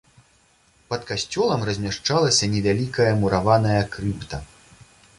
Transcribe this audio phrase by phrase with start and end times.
[0.93, 4.45] Пад касцёлам размяшчалася невялікая мураваная крыпта.